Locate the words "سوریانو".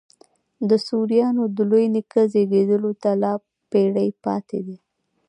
0.87-1.43